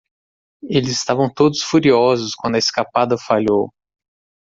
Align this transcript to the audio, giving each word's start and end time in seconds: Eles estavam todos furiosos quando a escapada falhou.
Eles 0.63 0.93
estavam 0.93 1.31
todos 1.31 1.61
furiosos 1.61 2.33
quando 2.33 2.55
a 2.55 2.57
escapada 2.57 3.19
falhou. 3.19 3.71